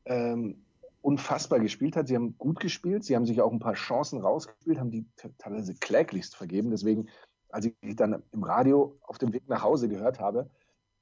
[0.05, 0.65] ähm,
[1.01, 2.09] unfassbar gespielt hat.
[2.09, 5.07] Sie haben gut gespielt, sie haben sich auch ein paar Chancen rausgespielt, haben die
[5.39, 6.71] teilweise kläglichst vergeben.
[6.71, 7.09] Deswegen,
[7.49, 10.51] als ich dann im Radio auf dem Weg nach Hause gehört habe,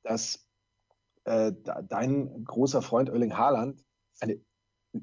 [0.02, 0.46] dass
[1.24, 1.52] äh,
[1.88, 3.84] dein großer Freund Erling Haaland
[4.20, 4.40] eine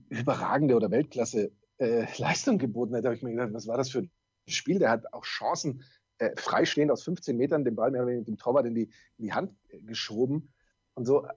[0.09, 3.99] überragende oder Weltklasse äh, Leistung geboten hat, habe ich mir gedacht, was war das für
[3.99, 4.11] ein
[4.47, 4.79] Spiel?
[4.79, 5.83] Der hat auch Chancen
[6.19, 8.89] äh, freistehend aus 15 Metern den Ball mehr oder weniger mit dem Torwart in die,
[9.17, 10.53] in die Hand äh, geschoben.
[10.95, 11.27] Und so,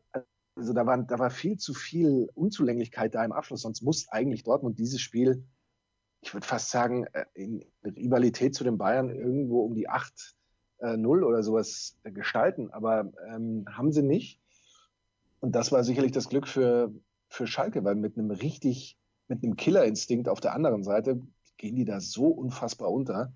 [0.55, 3.63] also da war, da war viel zu viel Unzulänglichkeit da im Abschluss.
[3.63, 5.45] Sonst muss eigentlich Dortmund dieses Spiel,
[6.23, 10.37] ich würde fast sagen, äh, in Rivalität zu den Bayern irgendwo um die 8
[10.79, 12.71] äh, 0 oder sowas gestalten.
[12.71, 14.41] Aber ähm, haben sie nicht.
[15.41, 16.93] Und das war sicherlich das Glück für,
[17.29, 18.99] für Schalke, weil mit einem richtig,
[19.31, 21.23] mit einem Killerinstinkt auf der anderen Seite
[21.57, 23.33] gehen die da so unfassbar unter,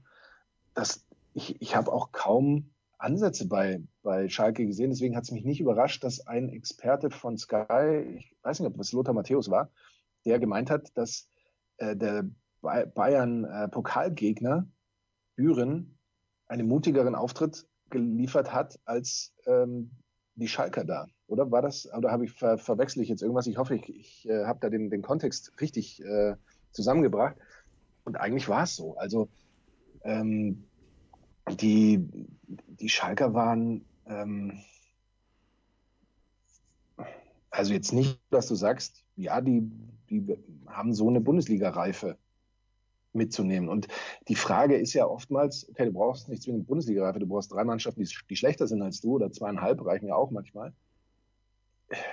[0.74, 4.90] dass ich, ich habe auch kaum Ansätze bei, bei Schalke gesehen.
[4.90, 8.78] Deswegen hat es mich nicht überrascht, dass ein Experte von Sky, ich weiß nicht, ob
[8.80, 9.70] es Lothar Matthäus war,
[10.24, 11.28] der gemeint hat, dass
[11.76, 12.24] äh, der
[12.62, 14.70] Bayern-Pokalgegner äh,
[15.36, 15.98] Büren
[16.46, 19.90] einen mutigeren Auftritt geliefert hat als ähm,
[20.34, 21.06] die Schalker da.
[21.26, 23.46] Oder war das, oder habe ich ver, verwechsel ich jetzt irgendwas?
[23.46, 26.36] Ich hoffe, ich, ich äh, habe da den, den Kontext richtig äh,
[26.72, 27.36] zusammengebracht.
[28.04, 28.96] Und eigentlich war es so.
[28.96, 29.28] Also
[30.02, 30.64] ähm,
[31.58, 32.06] die,
[32.46, 34.60] die Schalker waren, ähm,
[37.50, 39.70] also jetzt nicht, dass du sagst, ja, die,
[40.10, 42.18] die haben so eine Bundesliga-Reife
[43.14, 43.68] mitzunehmen.
[43.68, 43.88] Und
[44.28, 48.02] die Frage ist ja oftmals, okay, du brauchst nicht zwingend Bundesliga-Reife, du brauchst drei Mannschaften,
[48.02, 50.72] die, die schlechter sind als du oder zweieinhalb reichen ja auch manchmal.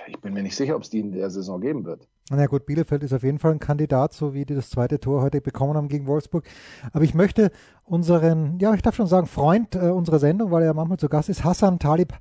[0.06, 2.06] Ich bin mir nicht sicher, ob es die in der Saison geben wird.
[2.30, 5.22] Na gut, Bielefeld ist auf jeden Fall ein Kandidat, so wie die das zweite Tor
[5.22, 6.44] heute bekommen haben gegen Wolfsburg.
[6.92, 7.50] Aber ich möchte
[7.84, 11.08] unseren, ja, ich darf schon sagen, Freund äh, unserer Sendung, weil er ja manchmal zu
[11.08, 12.12] Gast ist, Hassan Talib,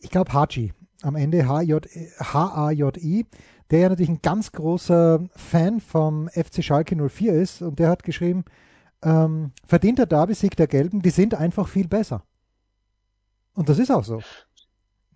[0.00, 0.72] ich glaube Haji,
[1.02, 3.26] am Ende H-A-J-I,
[3.70, 8.02] der ja natürlich ein ganz großer Fan vom FC Schalke 04 ist und der hat
[8.02, 8.44] geschrieben,
[9.02, 12.24] ähm, verdient der Derby-Sieg der Gelben, die sind einfach viel besser.
[13.54, 14.20] Und das ist auch so.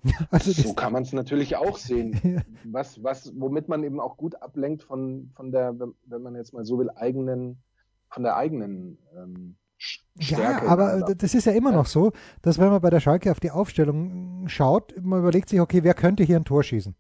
[0.31, 2.21] Also so kann man es natürlich auch sehen.
[2.25, 2.43] ja.
[2.65, 6.65] was, was, womit man eben auch gut ablenkt von, von der, wenn man jetzt mal
[6.65, 7.63] so will, eigenen,
[8.09, 10.65] von der eigenen ähm, Stärke.
[10.65, 12.13] Ja, aber das ist ja immer noch so,
[12.43, 15.95] dass wenn man bei der Schalke auf die Aufstellung schaut, man überlegt sich, okay, wer
[15.95, 16.95] könnte hier ein Tor schießen?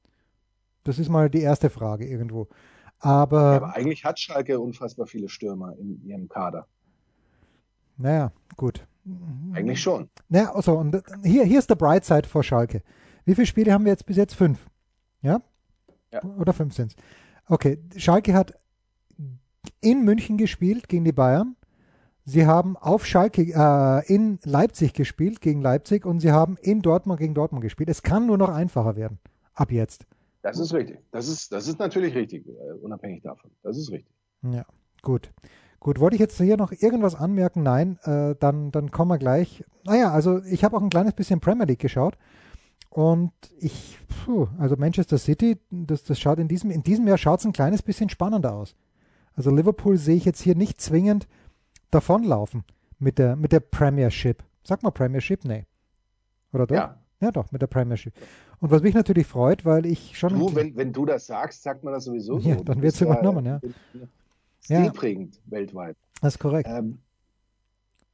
[0.84, 2.48] Das ist mal die erste Frage irgendwo.
[2.98, 6.66] Aber, ja, aber eigentlich hat Schalke unfassbar viele Stürmer in ihrem Kader.
[7.96, 8.86] Naja, gut.
[9.52, 10.08] Eigentlich schon.
[10.28, 12.82] Naja, also, und hier, hier ist der Bright Side vor Schalke.
[13.24, 14.34] Wie viele Spiele haben wir jetzt bis jetzt?
[14.34, 14.68] Fünf.
[15.22, 15.42] Ja?
[16.12, 16.22] ja.
[16.22, 16.96] Oder fünf sind es.
[17.46, 18.54] Okay, Schalke hat
[19.80, 21.56] in München gespielt gegen die Bayern.
[22.24, 27.18] Sie haben auf Schalke äh, in Leipzig gespielt gegen Leipzig und sie haben in Dortmund
[27.18, 27.88] gegen Dortmund gespielt.
[27.88, 29.18] Es kann nur noch einfacher werden.
[29.54, 30.06] Ab jetzt.
[30.42, 30.98] Das ist richtig.
[31.10, 33.50] Das ist, das ist natürlich richtig, uh, unabhängig davon.
[33.62, 34.12] Das ist richtig.
[34.42, 34.64] Ja,
[35.02, 35.32] gut.
[35.83, 37.64] Gut, wollte ich jetzt hier noch irgendwas anmerken?
[37.64, 39.64] Nein, äh, dann, dann kommen wir gleich.
[39.83, 42.16] Naja, also ich habe auch ein kleines bisschen Premier League geschaut.
[42.88, 47.40] Und ich, puh, also Manchester City, das, das schaut in diesem, in diesem Jahr schaut
[47.40, 48.77] es ein kleines bisschen spannender aus.
[49.35, 51.27] Also Liverpool sehe ich jetzt hier nicht zwingend
[51.90, 52.62] davonlaufen
[53.01, 54.45] mit der, mit der Premiership.
[54.62, 55.45] Sag mal Premiership?
[55.45, 55.66] Nee.
[56.53, 56.77] Oder doch?
[56.77, 56.99] Ja.
[57.21, 58.14] Ja, doch, mit der Premiership.
[58.61, 60.38] Und was mich natürlich freut, weil ich schon.
[60.38, 62.49] Du, wenn, wenn du das sagst, sagt man das sowieso so.
[62.49, 63.61] Ja, dann wird es übernommen, ja.
[63.95, 64.01] ja
[64.62, 65.40] stilprägend ja.
[65.51, 65.96] weltweit.
[66.20, 66.68] Das ist korrekt.
[66.70, 66.98] Ähm,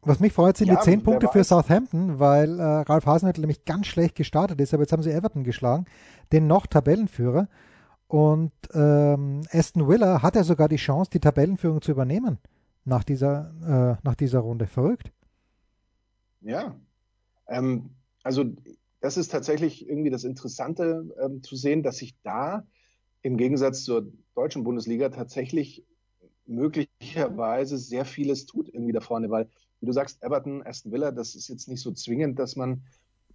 [0.03, 3.65] was mich freut, sind ja, die 10 Punkte für Southampton, weil äh, Ralf Hasenhüttl nämlich
[3.65, 5.87] ganz schlecht gestartet ist, aber jetzt haben sie Everton geschlagen,
[6.33, 7.49] den noch Tabellenführer.
[8.07, 12.39] Und ähm, Aston Villa hat ja sogar die Chance, die Tabellenführung zu übernehmen
[12.85, 14.67] nach dieser, äh, nach dieser Runde.
[14.67, 15.13] Verrückt.
[16.41, 16.75] Ja.
[17.49, 17.91] Ähm,
[18.23, 18.45] also
[19.01, 22.65] das ist tatsächlich irgendwie das Interessante ähm, zu sehen, dass sich da
[23.23, 25.85] im Gegensatz zur deutschen Bundesliga tatsächlich
[26.49, 29.49] möglicherweise sehr vieles tut irgendwie da vorne, weil,
[29.81, 32.83] wie du sagst, Everton, Aston Villa, das ist jetzt nicht so zwingend, dass man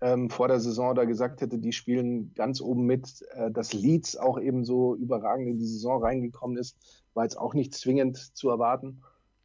[0.02, 4.18] ähm, vor der Saison da gesagt hätte, die spielen ganz oben mit, äh, dass Leeds
[4.18, 6.78] auch eben so überragend in die Saison reingekommen ist,
[7.14, 9.02] war jetzt auch nicht zwingend zu erwarten.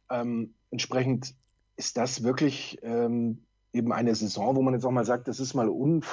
[0.09, 1.35] Ähm, entsprechend
[1.77, 5.53] ist das wirklich ähm, eben eine Saison, wo man jetzt auch mal sagt, das ist
[5.53, 6.03] mal un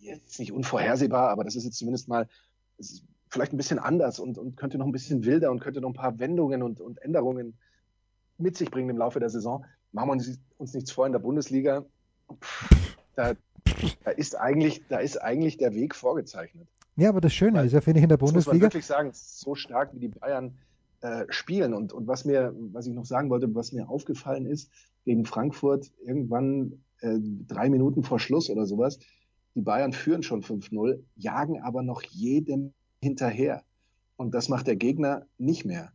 [0.00, 2.28] jetzt nicht unvorhersehbar, aber das ist jetzt zumindest mal
[3.32, 5.94] vielleicht ein bisschen anders und, und könnte noch ein bisschen wilder und könnte noch ein
[5.94, 7.54] paar Wendungen und, und Änderungen
[8.36, 9.64] mit sich bringen im Laufe der Saison.
[9.92, 11.86] Machen wir uns, uns nichts vor in der Bundesliga.
[13.16, 13.32] Da,
[14.04, 16.68] da, ist eigentlich, da ist eigentlich der Weg vorgezeichnet.
[16.96, 18.52] Ja, aber das Schöne Weil, ist ja, finde ich, in der Bundesliga.
[18.52, 20.58] Muss man wirklich sagen, so stark wie die Bayern
[21.00, 21.72] äh, spielen.
[21.72, 24.70] Und, und was mir, was ich noch sagen wollte, was mir aufgefallen ist,
[25.06, 27.16] gegen Frankfurt irgendwann äh,
[27.48, 28.98] drei Minuten vor Schluss oder sowas,
[29.54, 33.64] die Bayern führen schon 5-0, jagen aber noch jedem hinterher.
[34.16, 35.92] Und das macht der Gegner nicht mehr.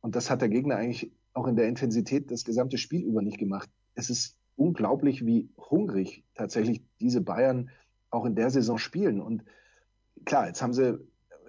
[0.00, 3.38] Und das hat der Gegner eigentlich auch in der Intensität das gesamte Spiel über nicht
[3.38, 3.70] gemacht.
[3.94, 7.70] Es ist unglaublich, wie hungrig tatsächlich diese Bayern
[8.10, 9.20] auch in der Saison spielen.
[9.20, 9.44] Und
[10.24, 10.98] klar, jetzt haben sie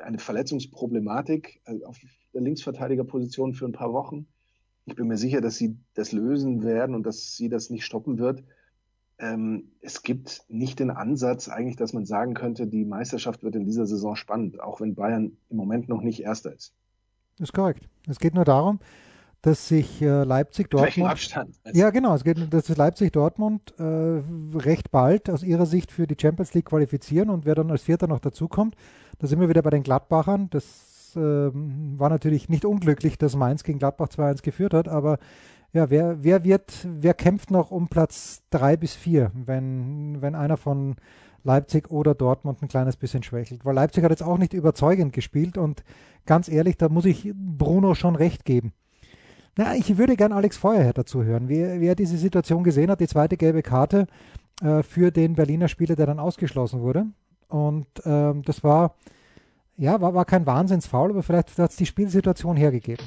[0.03, 1.99] eine Verletzungsproblematik äh, auf
[2.33, 4.27] der Linksverteidigerposition für ein paar Wochen.
[4.85, 8.19] Ich bin mir sicher, dass sie das lösen werden und dass sie das nicht stoppen
[8.19, 8.43] wird.
[9.19, 13.65] Ähm, es gibt nicht den Ansatz eigentlich, dass man sagen könnte, die Meisterschaft wird in
[13.65, 16.73] dieser Saison spannend, auch wenn Bayern im Moment noch nicht Erster ist.
[17.37, 17.87] Das ist korrekt.
[18.07, 18.79] Es geht nur darum,
[19.41, 21.09] dass sich äh, Leipzig Dortmund.
[21.09, 21.55] Abstand.
[21.73, 22.13] Ja, genau.
[22.15, 24.21] Es geht, dass sich Leipzig Dortmund äh,
[24.57, 28.07] recht bald aus ihrer Sicht für die Champions League qualifizieren und wer dann als Vierter
[28.07, 28.75] noch dazukommt,
[29.19, 30.49] da sind wir wieder bei den Gladbachern.
[30.49, 35.19] Das äh, war natürlich nicht unglücklich, dass Mainz gegen Gladbach 2-1 geführt hat, aber
[35.73, 40.57] ja, wer, wer wird, wer kämpft noch um Platz 3 bis 4, wenn, wenn einer
[40.57, 40.95] von
[41.43, 43.65] Leipzig oder Dortmund ein kleines bisschen schwächelt?
[43.65, 45.83] Weil Leipzig hat jetzt auch nicht überzeugend gespielt und
[46.25, 48.73] ganz ehrlich, da muss ich Bruno schon recht geben
[49.59, 53.01] na, ich würde gern Alex Feuerherr dazu hören, wie, wie er diese Situation gesehen hat,
[53.01, 54.07] die zweite gelbe Karte
[54.61, 57.07] äh, für den Berliner Spieler, der dann ausgeschlossen wurde.
[57.49, 58.95] Und ähm, das war,
[59.75, 63.05] ja, war, war kein Wahnsinnsfaul, aber vielleicht hat es die Spielsituation hergegeben.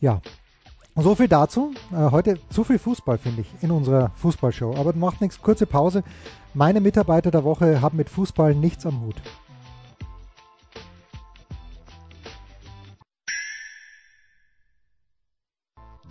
[0.00, 0.22] Ja,
[1.02, 1.72] so viel dazu.
[1.92, 4.74] Äh, heute zu viel Fußball, finde ich, in unserer Fußballshow.
[4.76, 5.40] Aber macht nichts.
[5.40, 6.02] Kurze Pause.
[6.54, 9.16] Meine Mitarbeiter der Woche haben mit Fußball nichts am Hut.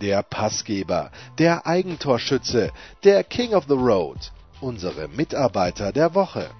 [0.00, 2.70] der Passgeber, der Eigentorschütze,
[3.04, 6.50] der King of the Road, unsere Mitarbeiter der Woche.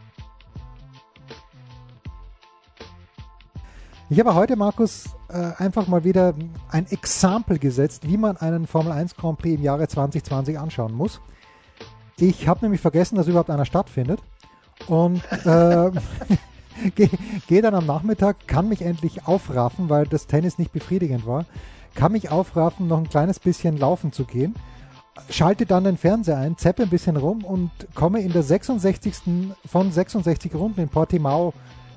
[4.08, 6.34] Ich habe heute, Markus, äh, einfach mal wieder
[6.70, 11.20] ein Exempel gesetzt, wie man einen Formel 1 Grand Prix im Jahre 2020 anschauen muss.
[12.18, 14.20] Ich habe nämlich vergessen, dass überhaupt einer stattfindet.
[14.86, 15.90] Und äh,
[16.94, 17.10] gehe
[17.48, 21.44] geh dann am Nachmittag, kann mich endlich aufraffen, weil das Tennis nicht befriedigend war
[21.96, 24.54] kann mich aufraffen, noch ein kleines bisschen laufen zu gehen,
[25.30, 29.14] schalte dann den Fernseher ein, zeppe ein bisschen rum und komme in der 66.
[29.64, 31.52] von 66 Runden in Portimao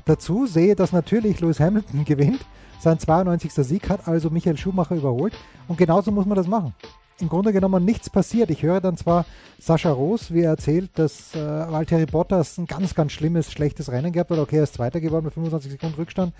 [0.10, 2.45] dazu, sehe, dass natürlich Lewis Hamilton gewinnt,
[2.80, 3.54] sein 92.
[3.54, 5.34] Sieg hat also Michael Schumacher überholt
[5.67, 6.74] und genauso muss man das machen.
[7.19, 8.50] Im Grunde genommen nichts passiert.
[8.50, 9.26] Ich höre dann zwar
[9.60, 14.13] Sascha Roos, wie er erzählt, dass äh, Valtteri Bottas ein ganz, ganz schlimmes, schlechtes Rennen
[14.13, 14.39] gehabt hat.
[14.39, 16.34] Okay, er ist Zweiter geworden mit 25 Sekunden Rückstand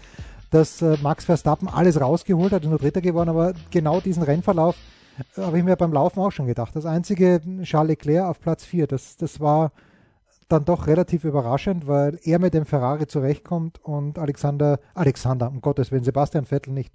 [0.50, 4.76] dass äh, Max Verstappen alles rausgeholt hat, ist nur Dritter geworden, aber genau diesen Rennverlauf
[5.36, 6.76] äh, habe ich mir beim Laufen auch schon gedacht.
[6.76, 9.72] Das einzige Charles Leclerc auf Platz 4, das, das war
[10.50, 15.92] dann doch relativ überraschend, weil er mit dem Ferrari zurechtkommt und Alexander, Alexander, um Gottes
[15.92, 16.94] Willen, Sebastian Vettel nicht.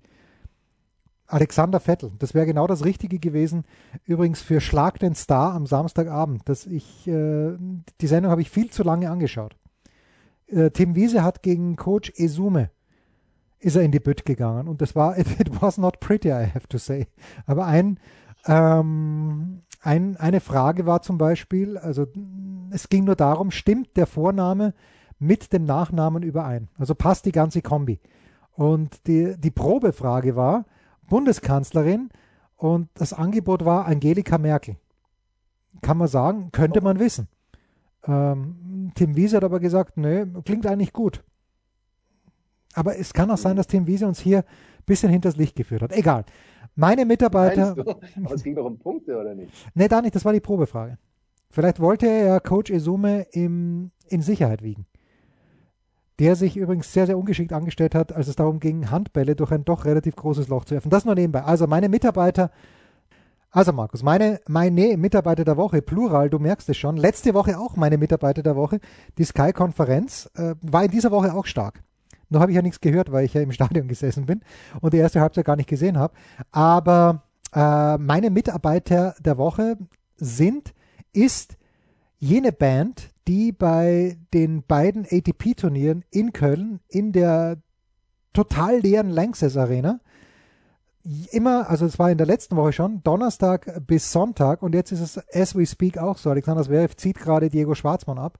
[1.26, 3.64] Alexander Vettel, das wäre genau das Richtige gewesen.
[4.04, 7.56] Übrigens für Schlag den Star am Samstagabend, dass ich, äh,
[8.00, 9.56] die Sendung habe ich viel zu lange angeschaut.
[10.48, 12.70] Äh, Tim Wiese hat gegen Coach Esume
[13.64, 16.46] ist er in die Bütt gegangen und das war, it, it, was not pretty, I
[16.54, 17.06] have to say.
[17.46, 17.98] Aber ein,
[18.46, 22.06] ähm, ein, eine Frage war zum Beispiel, also
[22.70, 24.74] es ging nur darum, stimmt der Vorname
[25.18, 26.68] mit dem Nachnamen überein?
[26.78, 28.00] Also passt die ganze Kombi.
[28.52, 30.64] Und die, die Probefrage war
[31.08, 32.08] Bundeskanzlerin
[32.56, 34.76] und das Angebot war Angelika Merkel.
[35.82, 37.28] Kann man sagen, könnte man wissen.
[38.06, 41.22] Ähm, Tim Wiese hat aber gesagt, nö, klingt eigentlich gut.
[42.74, 45.82] Aber es kann auch sein, dass Tim Wiese uns hier ein bisschen hinters Licht geführt
[45.82, 45.92] hat.
[45.92, 46.24] Egal.
[46.76, 47.76] Meine Mitarbeiter.
[48.24, 49.52] Aber es ging doch um Punkte, oder nicht?
[49.74, 50.14] Nee, da nicht.
[50.14, 50.98] Das war die Probefrage.
[51.50, 54.86] Vielleicht wollte er Coach Esume im, in Sicherheit wiegen.
[56.18, 59.64] Der sich übrigens sehr, sehr ungeschickt angestellt hat, als es darum ging, Handbälle durch ein
[59.64, 60.90] doch relativ großes Loch zu werfen.
[60.90, 61.42] Das nur nebenbei.
[61.42, 62.50] Also meine Mitarbeiter.
[63.50, 66.96] Also Markus, meine, meine Mitarbeiter der Woche, Plural, du merkst es schon.
[66.96, 68.80] Letzte Woche auch meine Mitarbeiter der Woche.
[69.16, 71.84] Die Sky-Konferenz äh, war in dieser Woche auch stark.
[72.34, 74.42] Noch habe ich ja nichts gehört, weil ich ja im Stadion gesessen bin
[74.80, 76.14] und die erste Halbzeit gar nicht gesehen habe.
[76.52, 77.22] Aber
[77.54, 79.78] äh, meine Mitarbeiter der Woche
[80.16, 80.74] sind,
[81.12, 81.56] ist
[82.18, 87.58] jene Band, die bei den beiden ATP-Turnieren in Köln in der
[88.32, 90.00] total leeren Lanxess Arena
[91.30, 95.00] immer, also es war in der letzten Woche schon, Donnerstag bis Sonntag und jetzt ist
[95.00, 96.30] es as we speak auch so.
[96.30, 98.38] Alexander Zverev zieht gerade Diego Schwarzmann ab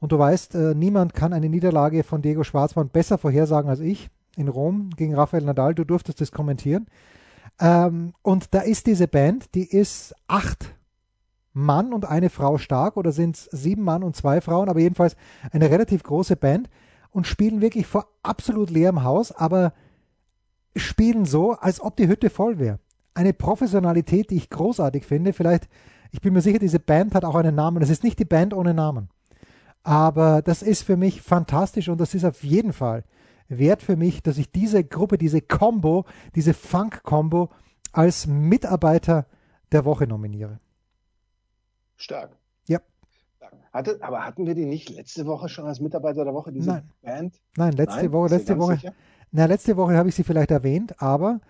[0.00, 4.10] und du weißt, äh, niemand kann eine Niederlage von Diego Schwarzmann besser vorhersagen als ich
[4.36, 5.74] in Rom gegen Rafael Nadal.
[5.74, 6.86] Du durftest das kommentieren.
[7.58, 10.74] Ähm, und da ist diese Band, die ist acht
[11.54, 15.16] Mann und eine Frau stark oder sind es sieben Mann und zwei Frauen, aber jedenfalls
[15.52, 16.68] eine relativ große Band.
[17.10, 19.72] und spielen wirklich vor absolut leerem Haus, aber
[20.76, 22.78] spielen so, als ob die Hütte voll wäre.
[23.14, 25.32] Eine Professionalität, die ich großartig finde.
[25.32, 25.66] Vielleicht,
[26.10, 27.80] ich bin mir sicher, diese Band hat auch einen Namen.
[27.80, 29.08] Das ist nicht die Band ohne Namen.
[29.86, 33.04] Aber das ist für mich fantastisch und das ist auf jeden Fall
[33.48, 37.50] wert für mich, dass ich diese Gruppe, diese Combo, diese Funk-Combo
[37.92, 39.26] als Mitarbeiter
[39.70, 40.58] der Woche nominiere.
[41.94, 42.36] Stark.
[42.66, 42.80] Ja.
[43.72, 46.90] Hatte, aber hatten wir die nicht letzte Woche schon als Mitarbeiter der Woche, diese Nein.
[47.02, 47.40] Band?
[47.56, 48.12] Nein, letzte Nein?
[48.12, 48.74] Woche, letzte Woche.
[48.74, 48.92] sicher?
[49.30, 51.40] Na, letzte Woche habe ich sie vielleicht erwähnt, aber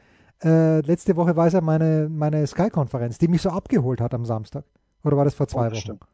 [0.44, 4.27] äh, letzte Woche war es ja meine, meine Sky-Konferenz, die mich so abgeholt hat am
[4.27, 4.64] Samstag.
[5.05, 5.81] Oder war das vor zwei Oh, das Wochen?
[5.81, 6.05] stimmt.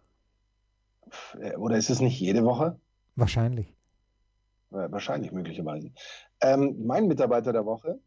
[1.41, 2.79] Äh, Oder ist es nicht jede Woche?
[3.17, 3.75] Wahrscheinlich.
[4.71, 5.91] Ja, wahrscheinlich, möglicherweise.
[6.41, 7.99] Ähm, mein Mitarbeiter der Woche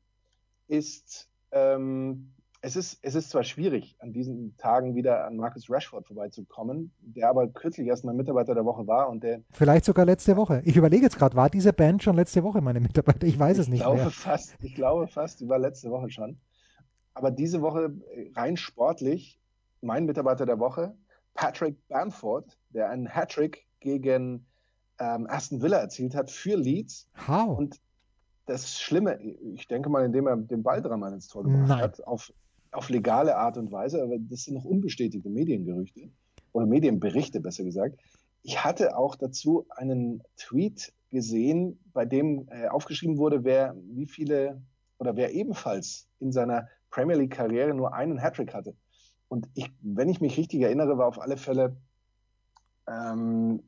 [0.68, 6.08] ist, ähm, es ist, es ist zwar schwierig, an diesen Tagen wieder an Marcus Rashford
[6.08, 10.36] vorbeizukommen, der aber kürzlich erst mein Mitarbeiter der Woche war und der, Vielleicht sogar letzte
[10.36, 10.64] Woche.
[10.66, 13.28] Ich überlege jetzt gerade, war diese Band schon letzte Woche meine Mitarbeiter?
[13.28, 14.10] Ich weiß es ich nicht glaube mehr.
[14.10, 16.40] fast, ich glaube fast, die war letzte Woche schon.
[17.14, 19.40] Aber diese Woche äh, rein sportlich,
[19.82, 20.96] mein Mitarbeiter der Woche,
[21.36, 24.46] Patrick Bamford, der einen Hattrick gegen
[25.00, 27.08] ähm, Aston Villa erzielt hat für Leeds.
[27.28, 27.58] How?
[27.58, 27.80] Und
[28.46, 31.82] das Schlimme, ich denke mal, indem er den Ball dreimal ins Tor gebracht Nein.
[31.82, 32.32] hat, auf,
[32.72, 36.12] auf legale Art und Weise, aber das sind noch unbestätigte Mediengerüchte
[36.52, 38.00] oder Medienberichte besser gesagt.
[38.44, 44.62] Ich hatte auch dazu einen Tweet gesehen, bei dem äh, aufgeschrieben wurde, wer wie viele
[45.00, 48.76] oder wer ebenfalls in seiner Premier League Karriere nur einen Hattrick hatte.
[49.28, 51.76] Und ich, wenn ich mich richtig erinnere, war auf alle Fälle
[52.88, 53.64] ähm,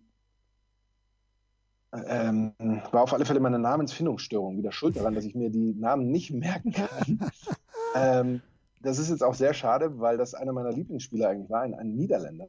[1.93, 2.53] ähm,
[2.91, 6.31] war auf alle Fälle meine Namensfindungsstörung wieder schuld daran, dass ich mir die Namen nicht
[6.31, 7.19] merken kann.
[7.95, 8.41] ähm,
[8.81, 11.95] das ist jetzt auch sehr schade, weil das einer meiner Lieblingsspieler eigentlich war, ein, ein
[11.95, 12.47] Niederländer,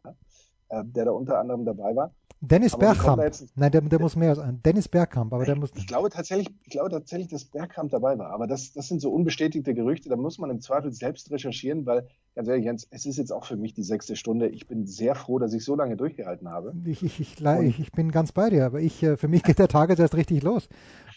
[0.68, 2.12] äh, der da unter anderem dabei war.
[2.40, 3.20] Dennis aber Bergkamp.
[3.56, 4.60] Nein, der, der muss mehr sein.
[4.64, 5.70] Dennis Bergkamp, aber der muss.
[5.74, 8.30] Ich glaube tatsächlich, ich glaube tatsächlich, dass Bergkamp dabei war.
[8.30, 10.08] Aber das, das sind so unbestätigte Gerüchte.
[10.08, 13.44] Da muss man im Zweifel selbst recherchieren, weil ganz ehrlich, Jens, es ist jetzt auch
[13.44, 14.46] für mich die sechste Stunde.
[14.50, 16.74] Ich bin sehr froh, dass ich so lange durchgehalten habe.
[16.84, 19.58] Ich, ich, ich, ich, ich bin ganz bei dir, aber ich, äh, für mich geht
[19.58, 20.68] der Tag jetzt erst richtig los.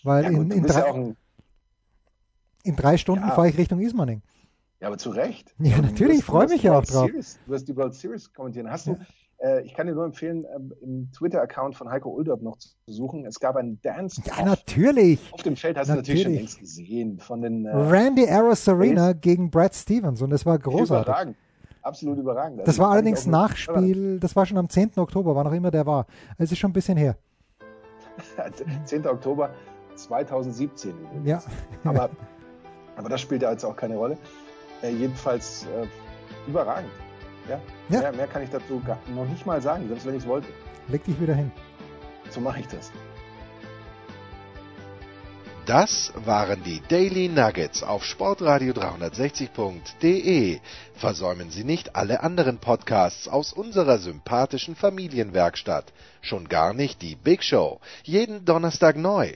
[0.03, 1.17] Weil Ja, in, gut, in, ja drei, auch ein,
[2.63, 3.35] in drei Stunden Ja.
[3.35, 4.23] fahre ich Richtung Ismaning.
[4.79, 5.53] ja, aber zu Recht.
[5.59, 7.05] Ja, natürlich, ich freue mich ja auch drauf.
[7.11, 8.71] Series, du wirst die World Series kommentieren.
[8.71, 8.97] Hast du,
[9.63, 13.25] ich kann dir nur empfehlen, ähm, im Twitter-Account von Heiko Uldorp noch zu suchen.
[13.25, 15.19] Es gab einen dance Ja, natürlich.
[15.33, 16.55] Auf dem Feld hast du natürlich schon Natürlich.
[16.55, 17.19] längst gesehen.
[17.19, 21.07] Von den äh, Randy Arosarena gegen Brad Stevens und das war großartig.
[21.07, 21.35] überragend.
[21.83, 22.59] Absolut überragend.
[22.59, 24.91] Also Das war kann ich allerdings Nachspiel, das war schon am 10.
[24.97, 26.05] Oktober, wann auch immer der war.
[26.37, 27.17] Es ist schon ein bisschen her.
[28.85, 29.07] 10.
[29.07, 29.49] Oktober
[29.95, 30.91] 2017.
[30.91, 31.27] übrigens.
[31.27, 31.41] Ja,
[31.83, 32.09] Aber,
[32.95, 34.17] aber das spielt ja jetzt auch keine Rolle.
[34.83, 35.87] Äh, jedenfalls äh,
[36.47, 36.91] überragend.
[37.47, 37.59] Ja?
[37.89, 38.01] Ja.
[38.01, 40.47] Mehr, mehr kann ich dazu gar, noch nicht mal sagen, selbst wenn ich es wollte.
[40.87, 41.51] leg dich wieder hin.
[42.29, 42.91] So mache ich das.
[45.65, 50.59] Das waren die Daily Nuggets auf Sportradio 360.de.
[50.95, 55.93] Versäumen Sie nicht alle anderen Podcasts aus unserer sympathischen Familienwerkstatt.
[56.21, 57.79] Schon gar nicht die Big Show.
[58.03, 59.33] Jeden Donnerstag neu.